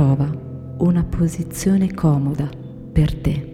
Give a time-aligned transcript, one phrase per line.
[0.00, 0.34] trova
[0.78, 2.48] una posizione comoda
[2.90, 3.48] per te.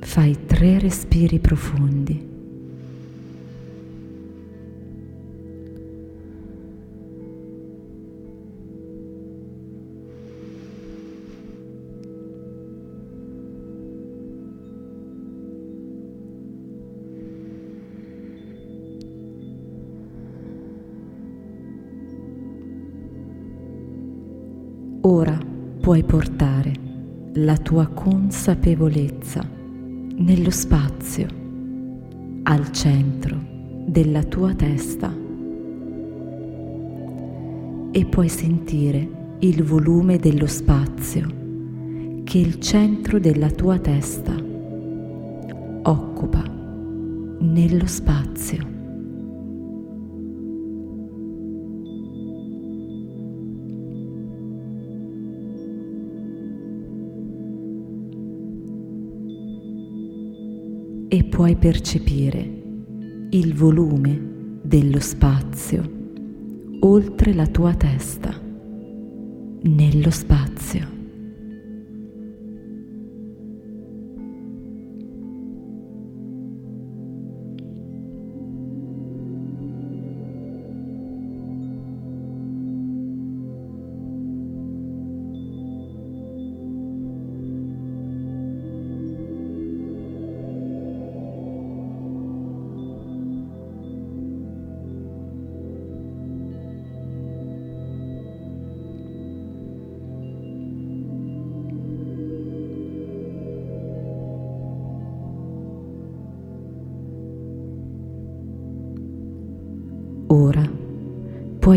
[0.00, 2.33] Fai tre respiri profondi.
[26.14, 26.72] Portare
[27.34, 31.26] la tua consapevolezza nello spazio,
[32.44, 33.36] al centro
[33.84, 35.12] della tua testa
[37.90, 41.26] e puoi sentire il volume dello spazio
[42.22, 44.36] che il centro della tua testa
[45.82, 46.44] occupa
[47.40, 48.73] nello spazio.
[61.34, 62.48] Puoi percepire
[63.30, 65.82] il volume dello spazio
[66.78, 68.40] oltre la tua testa,
[69.62, 70.93] nello spazio.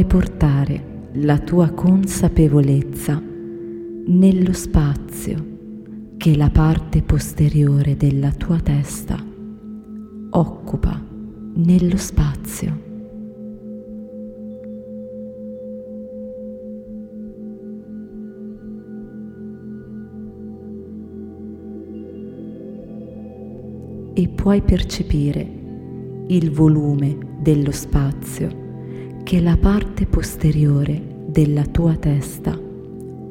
[0.08, 3.22] Portare la tua consapevolezza
[4.08, 5.56] nello spazio
[6.16, 9.22] che la parte posteriore della tua testa
[10.30, 11.04] occupa
[11.56, 12.86] nello spazio.
[24.14, 25.48] E puoi percepire
[26.28, 28.67] il volume dello spazio
[29.28, 32.58] che la parte posteriore della tua testa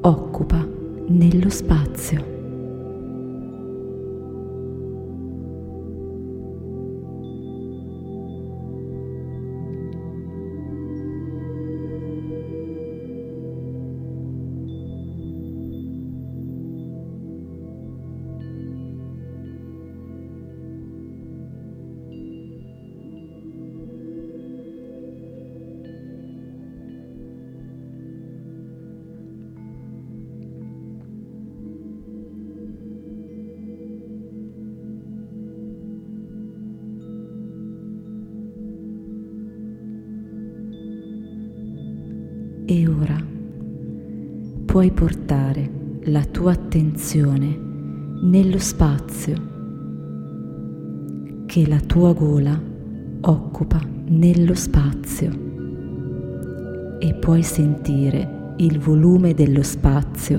[0.03, 0.63] occupa
[1.09, 2.36] nello spazio.
[44.87, 45.71] Puoi portare
[46.05, 47.59] la tua attenzione
[48.23, 49.35] nello spazio
[51.47, 52.61] che la tua gola
[53.23, 55.31] occupa nello spazio
[56.99, 60.39] e puoi sentire il volume dello spazio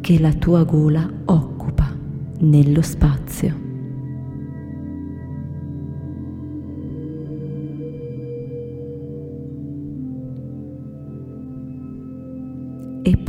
[0.00, 1.94] che la tua gola occupa
[2.38, 3.63] nello spazio.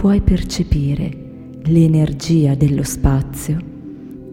[0.06, 3.58] Puoi percepire l'energia dello spazio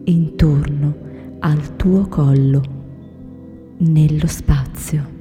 [0.05, 0.97] intorno
[1.39, 2.63] al tuo collo,
[3.79, 5.12] nello spazio.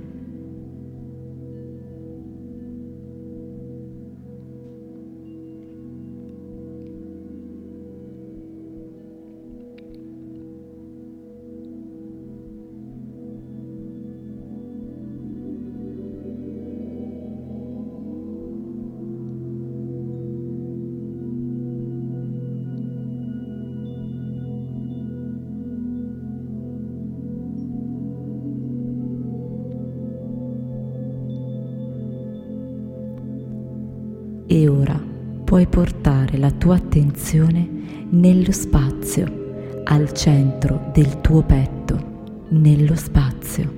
[36.61, 37.67] Tua attenzione
[38.11, 43.73] nello spazio, al centro del tuo petto, nello spazio.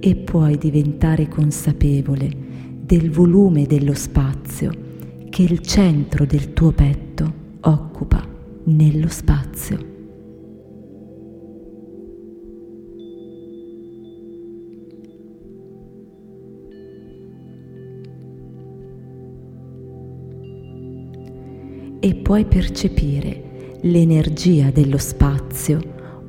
[0.00, 2.28] E puoi diventare consapevole
[2.80, 4.72] del volume dello spazio
[5.30, 8.26] che il centro del tuo petto occupa
[8.64, 9.91] nello spazio.
[22.04, 25.78] E puoi percepire l'energia dello spazio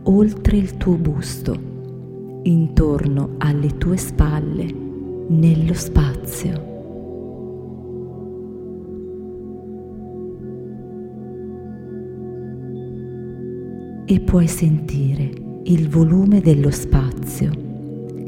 [0.04, 1.60] oltre il tuo busto,
[2.44, 4.72] intorno alle tue spalle,
[5.30, 6.52] nello spazio.
[14.06, 15.32] E puoi sentire
[15.64, 17.50] il volume dello spazio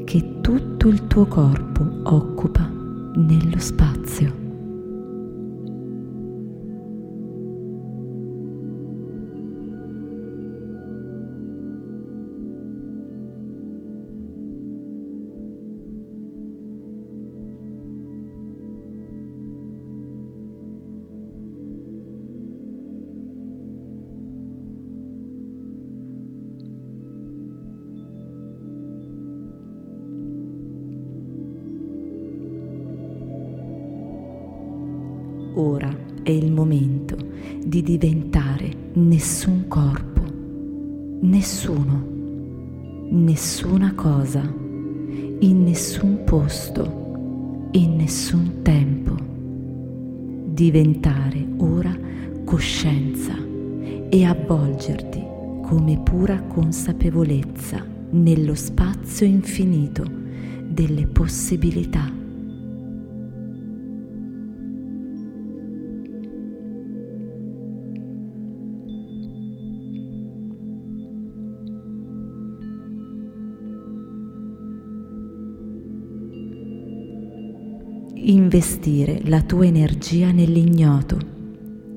[0.04, 2.68] che tutto il tuo corpo occupa
[3.18, 4.45] nello spazio.
[35.58, 35.90] Ora
[36.22, 37.16] è il momento
[37.66, 40.22] di diventare nessun corpo,
[41.22, 42.04] nessuno,
[43.12, 49.16] nessuna cosa, in nessun posto, in nessun tempo.
[50.54, 51.98] Diventare ora
[52.44, 53.34] coscienza
[54.10, 55.24] e avvolgerti
[55.62, 60.04] come pura consapevolezza nello spazio infinito
[60.68, 62.24] delle possibilità
[78.56, 81.18] investire la tua energia nell'ignoto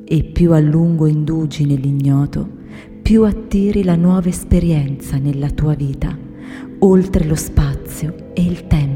[0.04, 2.48] e più a lungo indugi nell'ignoto,
[3.00, 6.18] più attiri la nuova esperienza nella tua vita,
[6.80, 8.87] oltre lo spazio e il tempo.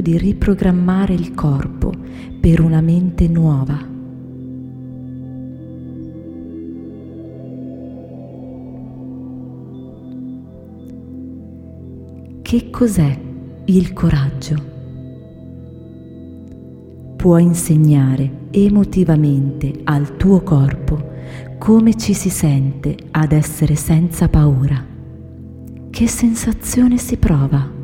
[0.00, 1.92] Momento di riprogrammare il corpo
[2.40, 3.88] per una mente nuova.
[12.42, 13.18] Che cos'è
[13.66, 14.68] il coraggio?
[17.16, 21.08] Puoi insegnare emotivamente al tuo corpo
[21.58, 24.82] come ci si sente ad essere senza paura.
[25.90, 27.79] Che sensazione si prova?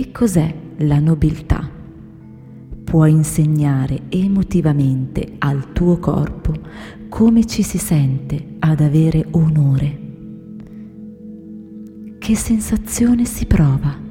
[0.00, 1.68] Che cos'è la nobiltà?
[2.84, 6.54] Puoi insegnare emotivamente al tuo corpo
[7.10, 9.98] come ci si sente ad avere onore.
[12.18, 14.09] Che sensazione si prova?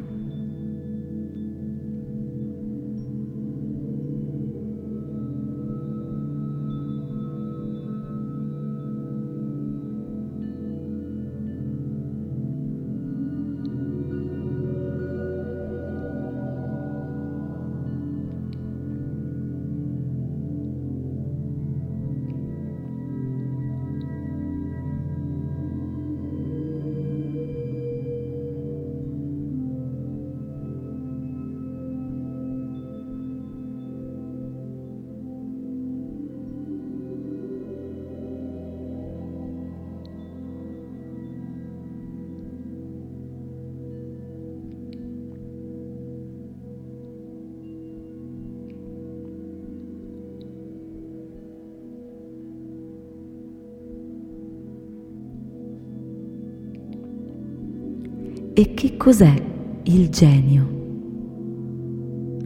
[58.60, 59.42] E che cos'è
[59.84, 60.68] il genio?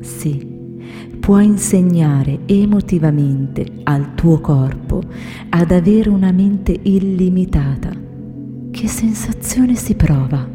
[0.02, 0.48] Sì,
[1.20, 5.02] puoi insegnare emotivamente al tuo corpo
[5.50, 7.90] ad avere una mente illimitata.
[8.70, 10.48] Che sensazione si prova?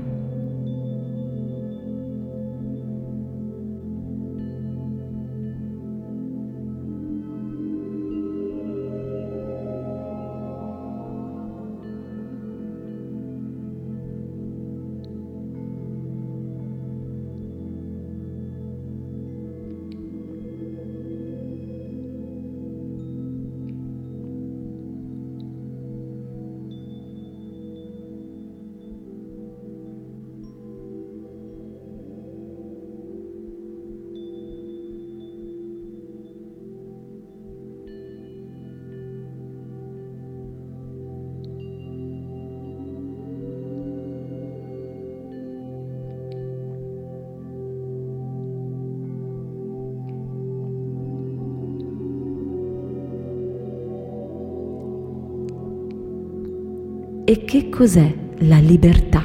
[57.31, 59.23] E che cos'è la libertà?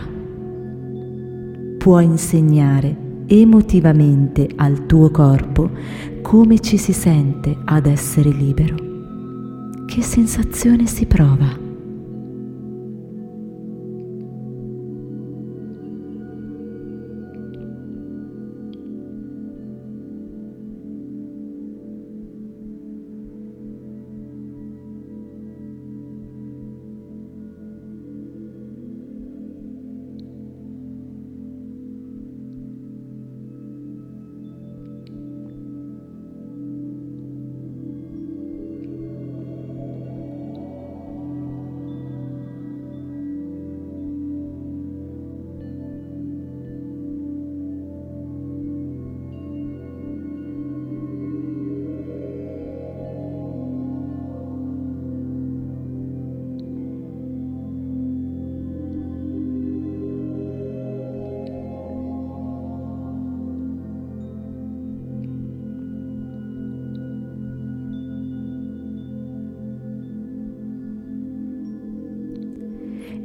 [1.77, 2.93] Puoi insegnare
[3.27, 5.71] emotivamente al tuo corpo
[6.21, 8.75] come ci si sente ad essere libero.
[9.85, 11.62] Che sensazione si prova?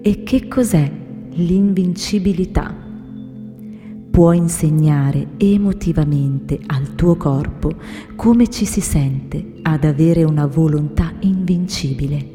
[0.08, 0.90] E che cos'è
[1.32, 2.74] l'invincibilità?
[4.10, 7.74] Puoi insegnare emotivamente al tuo corpo
[8.16, 12.26] come ci si sente ad avere una volontà invincibile.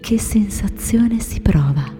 [0.00, 1.99] Che sensazione si prova?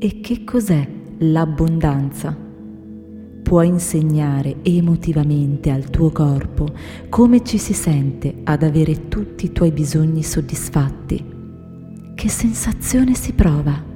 [0.00, 0.88] E che cos'è
[1.18, 2.46] l'abbondanza?
[3.42, 6.68] può insegnare emotivamente al tuo corpo
[7.08, 11.24] come ci si sente ad avere tutti i tuoi bisogni soddisfatti.
[12.14, 13.87] Che sensazione si prova?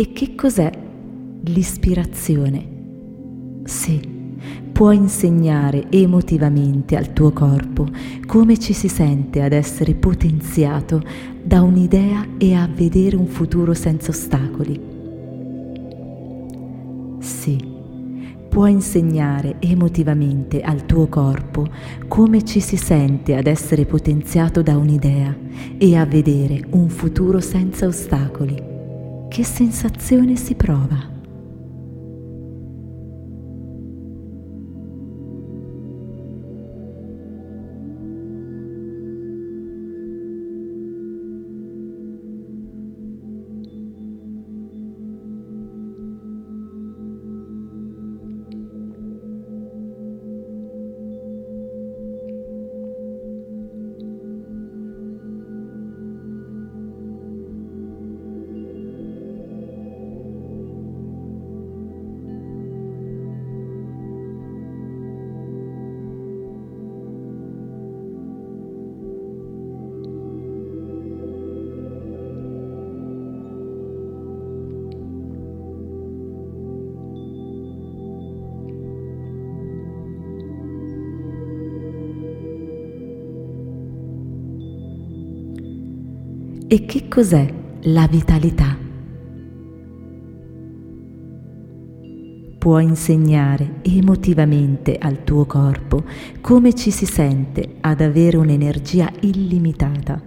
[0.00, 0.70] E che cos'è
[1.40, 2.68] l'ispirazione?
[3.64, 4.00] Sì,
[4.70, 7.88] può insegnare emotivamente al tuo corpo
[8.24, 11.02] come ci si sente ad essere potenziato
[11.42, 14.80] da un'idea e a vedere un futuro senza ostacoli.
[17.18, 17.58] Sì,
[18.48, 21.66] può insegnare emotivamente al tuo corpo
[22.06, 25.36] come ci si sente ad essere potenziato da un'idea
[25.76, 28.76] e a vedere un futuro senza ostacoli
[29.28, 31.17] che sensazione si prova?
[86.70, 87.50] E che cos'è
[87.84, 88.76] la vitalità?
[92.58, 96.04] Può insegnare emotivamente al tuo corpo
[96.42, 100.20] come ci si sente ad avere un'energia illimitata.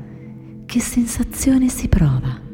[0.65, 2.50] Che sensazione si prova?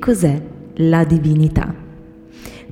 [0.00, 0.42] Cos'è
[0.76, 1.72] la divinità?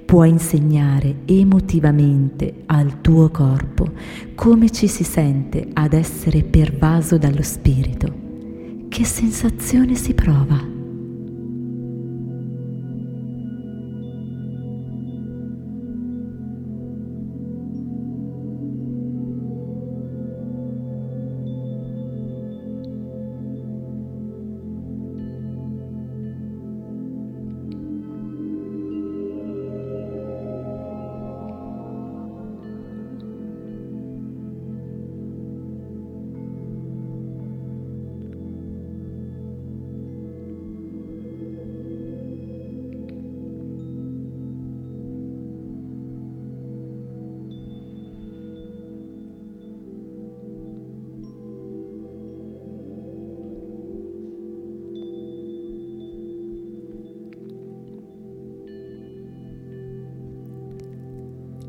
[0.04, 3.92] Può insegnare emotivamente al tuo corpo
[4.34, 8.12] come ci si sente ad essere pervaso dallo spirito.
[8.88, 10.77] Che sensazione si prova?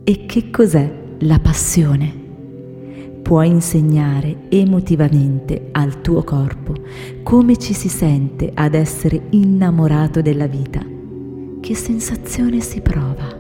[0.09, 2.11] E che cos'è la passione?
[3.21, 6.73] può insegnare emotivamente al tuo corpo
[7.21, 10.83] come ci si sente ad essere innamorato della vita,
[11.61, 13.38] che sensazione si prova.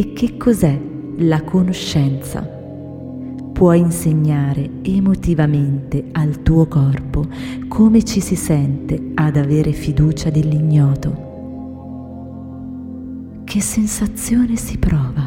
[0.00, 0.80] E che cos'è
[1.18, 2.40] la conoscenza?
[2.40, 7.26] Puoi insegnare emotivamente al tuo corpo
[7.68, 11.28] come ci si sente ad avere fiducia dell'ignoto.
[13.44, 15.19] Che sensazione si prova?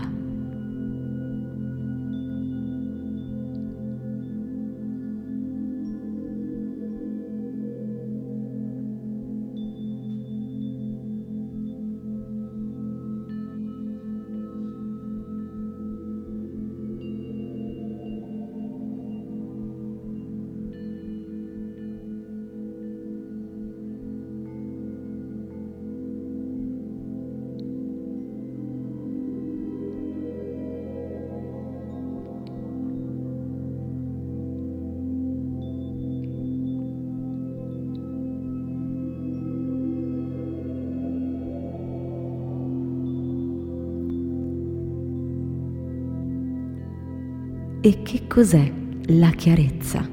[47.85, 48.71] E che cos'è
[49.07, 50.07] la chiarezza?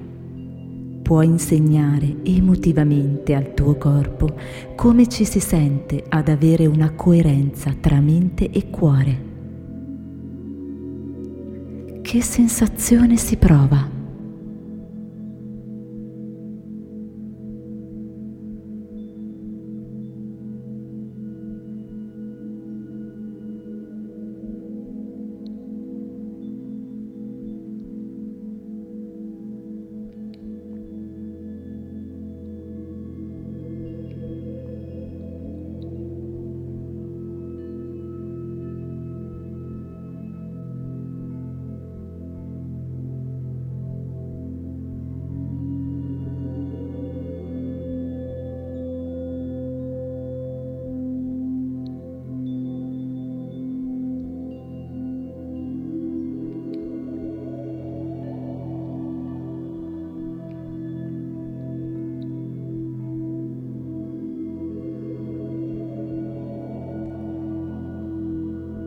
[1.03, 4.35] Puoi insegnare emotivamente al tuo corpo
[4.75, 9.25] come ci si sente ad avere una coerenza tra mente e cuore.
[12.03, 13.90] Che sensazione si prova?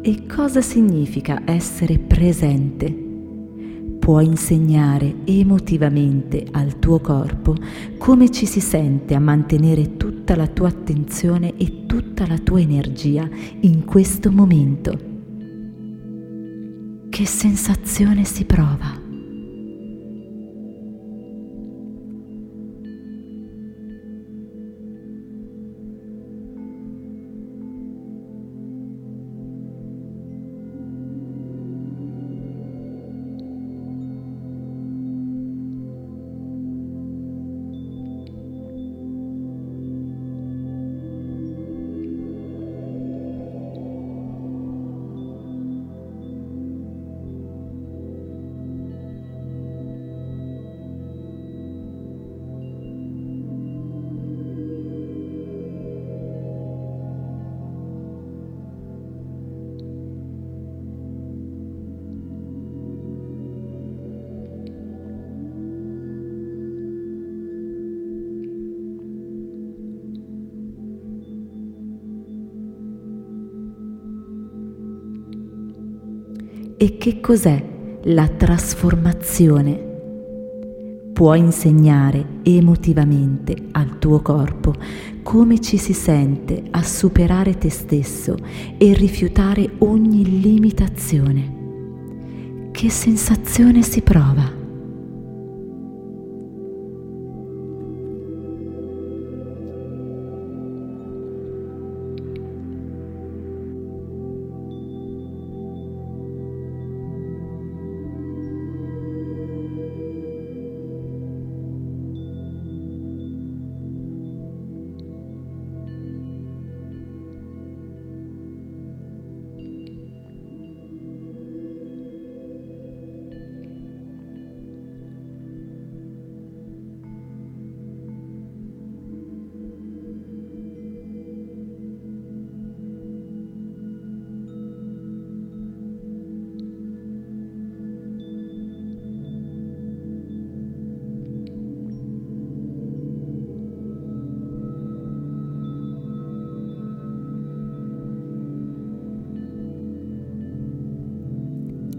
[0.05, 2.91] E cosa significa essere presente?
[3.99, 7.55] Puoi insegnare emotivamente al tuo corpo
[7.97, 13.25] come ci si sente a mantenere tutta la tua attenzione e tutta la tua energia
[13.61, 14.91] in questo momento.
[17.07, 19.02] Che sensazione si prova?
[76.83, 77.63] E che cos'è
[78.03, 79.91] la trasformazione?
[81.13, 84.73] Puoi insegnare emotivamente al tuo corpo
[85.23, 88.35] come ci si sente a superare te stesso
[88.77, 92.69] e rifiutare ogni limitazione.
[92.71, 94.62] Che sensazione si prova?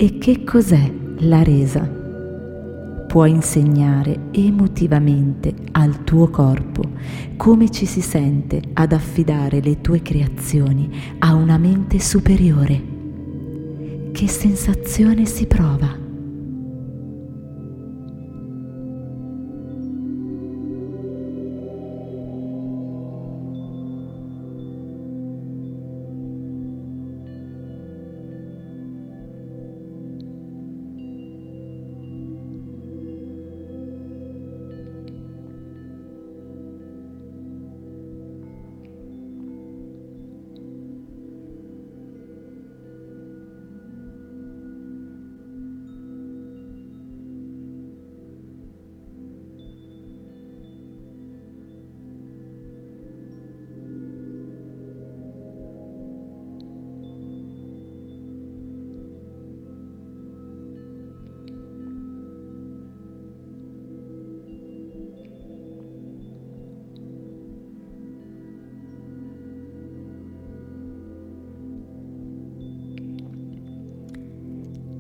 [0.05, 1.81] E che cos'è la resa?
[3.09, 6.83] Può insegnare emotivamente al tuo corpo
[7.38, 10.90] come ci si sente ad affidare le tue creazioni
[11.21, 12.83] a una mente superiore.
[14.12, 16.04] Che sensazione si prova?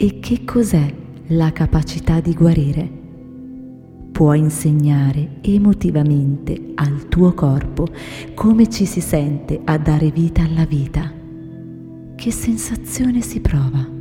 [0.04, 0.94] E che cos'è
[1.28, 2.86] la capacità di guarire?
[4.12, 7.86] Può insegnare emotivamente al tuo corpo
[8.34, 11.10] come ci si sente a dare vita alla vita.
[12.14, 13.93] Che sensazione si prova?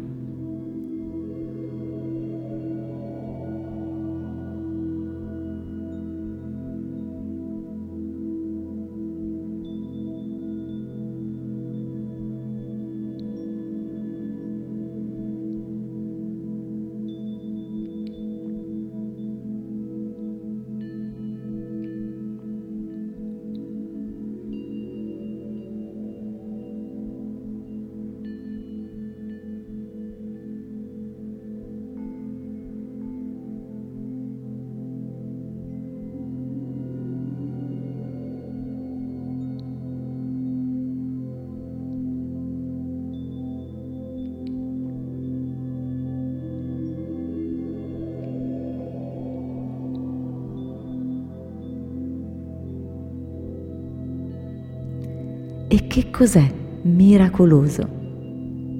[55.93, 56.51] Che cos'è
[56.81, 57.87] miracoloso?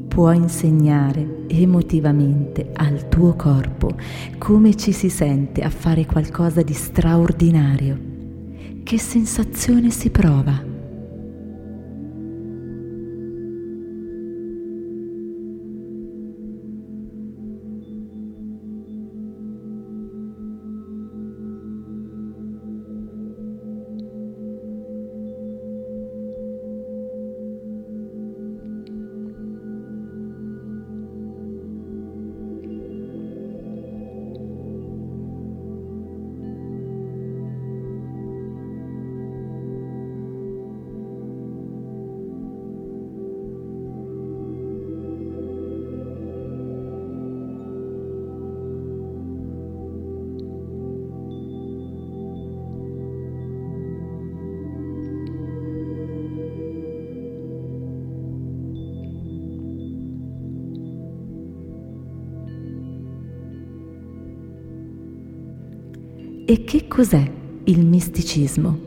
[0.07, 3.95] Può insegnare emotivamente al tuo corpo
[4.39, 7.99] come ci si sente a fare qualcosa di straordinario.
[8.81, 10.72] Che sensazione si prova?
[66.53, 67.31] E che cos'è
[67.63, 68.79] il misticismo?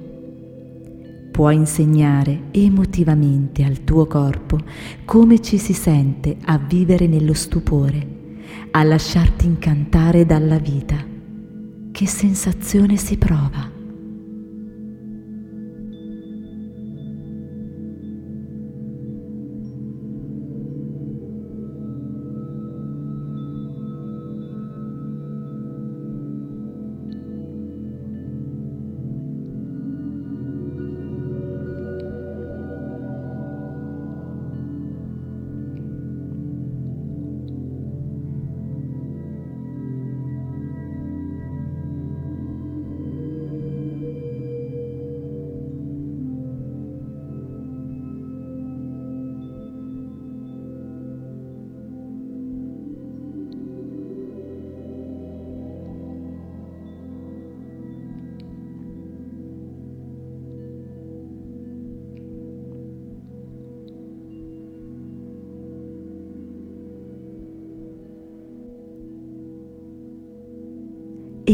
[1.33, 4.61] Può insegnare emotivamente al tuo corpo
[5.05, 8.07] come ci si sente a vivere nello stupore,
[8.71, 11.05] a lasciarti incantare dalla vita.
[11.91, 13.76] Che sensazione si prova?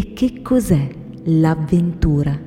[0.03, 0.89] Che cos'è
[1.25, 2.39] l'avventura?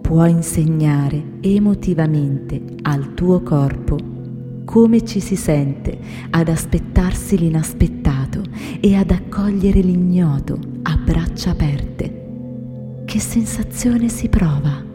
[0.00, 3.96] Può insegnare emotivamente al tuo corpo
[4.64, 5.98] come ci si sente
[6.30, 8.42] ad aspettarsi l'inaspettato
[8.80, 13.02] e ad accogliere l'ignoto a braccia aperte.
[13.04, 14.93] Che sensazione si prova?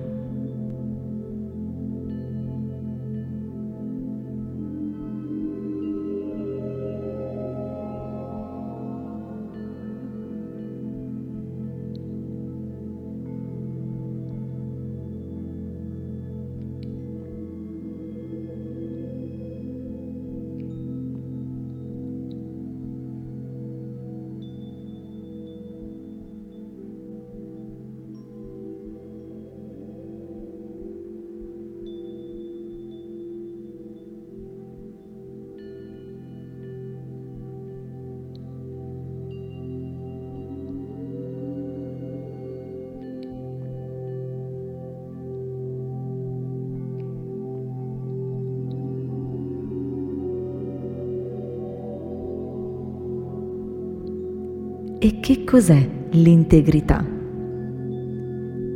[55.02, 57.02] E che cos'è l'integrità?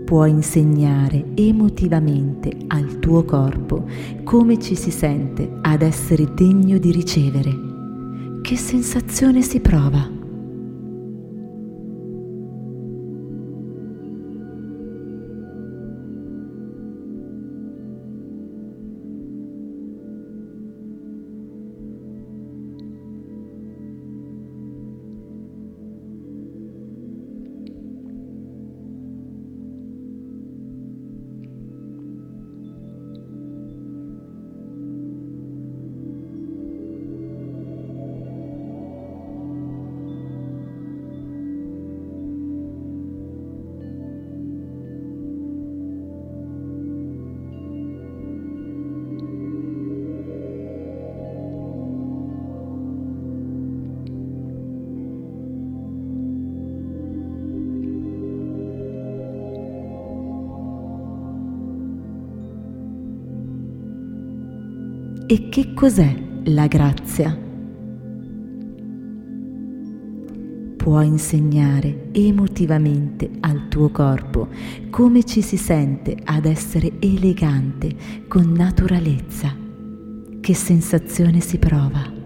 [0.06, 3.86] Può insegnare emotivamente al tuo corpo
[4.24, 7.52] come ci si sente ad essere degno di ricevere.
[8.42, 10.23] Che sensazione si prova?
[65.34, 67.36] E che cos'è la grazia?
[70.78, 74.50] Può insegnare emotivamente al tuo corpo
[74.92, 77.96] come ci si sente ad essere elegante
[78.28, 79.58] con naturalezza.
[80.40, 82.23] Che sensazione si prova?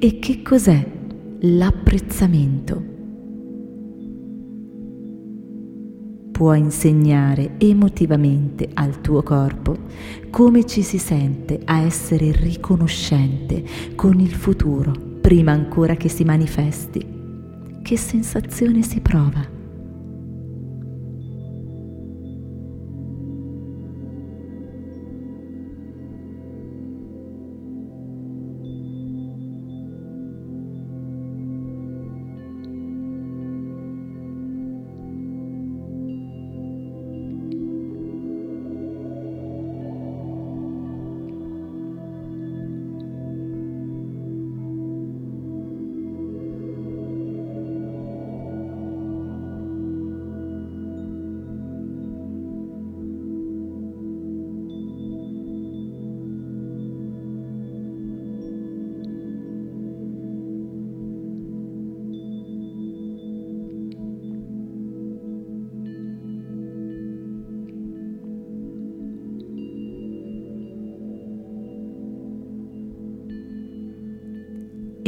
[0.00, 0.88] E che cos'è
[1.40, 2.82] l'apprezzamento?
[6.30, 9.76] Può insegnare emotivamente al tuo corpo
[10.30, 13.64] come ci si sente a essere riconoscente
[13.96, 17.04] con il futuro prima ancora che si manifesti.
[17.82, 19.57] Che sensazione si prova?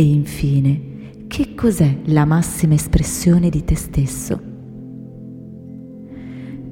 [0.00, 4.40] E infine, che cos'è la massima espressione di te stesso?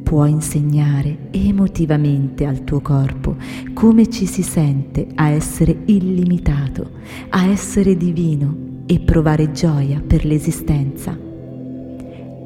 [0.02, 3.36] Può insegnare emotivamente al tuo corpo
[3.74, 6.90] come ci si sente a essere illimitato,
[7.28, 11.14] a essere divino e provare gioia per l'esistenza.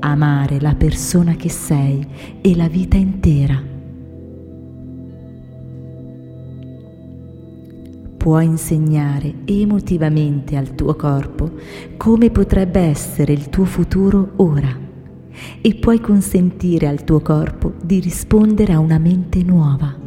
[0.00, 2.04] amare la persona che sei
[2.40, 3.71] e la vita intera.
[8.22, 11.54] Puoi insegnare emotivamente al tuo corpo
[11.96, 14.78] come potrebbe essere il tuo futuro ora
[15.60, 20.01] e puoi consentire al tuo corpo di rispondere a una mente nuova.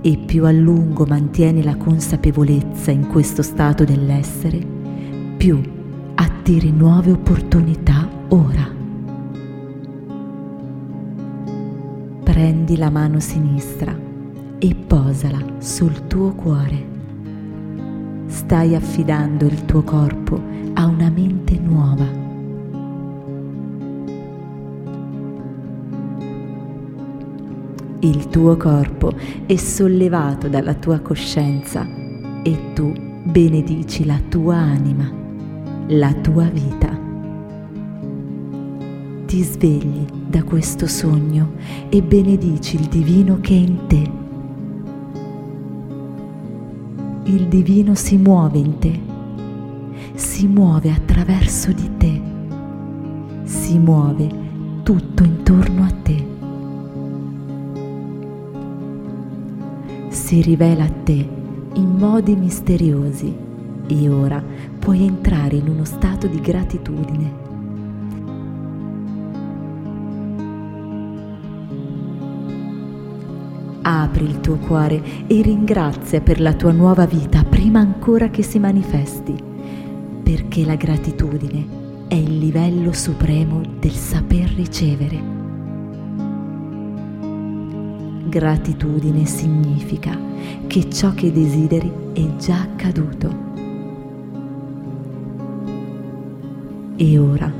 [0.00, 4.58] E più a lungo mantieni la consapevolezza in questo stato dell'essere,
[5.36, 5.60] più
[6.14, 8.76] attiri nuove opportunità ora.
[12.22, 13.96] Prendi la mano sinistra
[14.58, 16.86] e posala sul tuo cuore.
[18.26, 20.40] Stai affidando il tuo corpo
[20.74, 22.17] a una mente nuova
[28.08, 29.12] Il tuo corpo
[29.44, 31.86] è sollevato dalla tua coscienza
[32.42, 32.90] e tu
[33.22, 35.12] benedici la tua anima,
[35.88, 36.88] la tua vita.
[39.26, 41.50] Ti svegli da questo sogno
[41.90, 44.10] e benedici il divino che è in te.
[47.24, 49.00] Il divino si muove in te,
[50.14, 52.22] si muove attraverso di te,
[53.42, 54.28] si muove
[54.82, 56.27] tutto intorno a te.
[60.28, 61.26] Si rivela a te
[61.72, 63.34] in modi misteriosi
[63.86, 64.44] e ora
[64.78, 67.32] puoi entrare in uno stato di gratitudine.
[73.80, 78.58] Apri il tuo cuore e ringrazia per la tua nuova vita prima ancora che si
[78.58, 79.34] manifesti,
[80.22, 81.66] perché la gratitudine
[82.06, 85.37] è il livello supremo del saper ricevere.
[88.28, 90.14] Gratitudine significa
[90.66, 93.46] che ciò che desideri è già accaduto.
[96.96, 97.50] E ora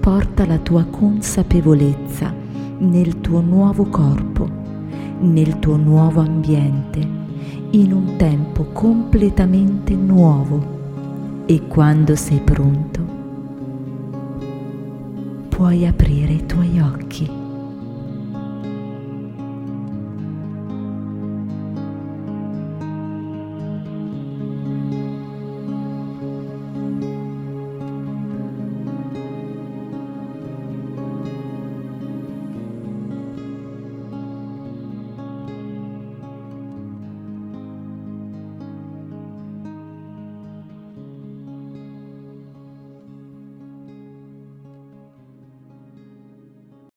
[0.00, 2.34] porta la tua consapevolezza
[2.78, 4.48] nel tuo nuovo corpo,
[5.20, 6.98] nel tuo nuovo ambiente,
[7.70, 10.76] in un tempo completamente nuovo.
[11.46, 13.00] E quando sei pronto,
[15.48, 17.37] puoi aprire i tuoi occhi.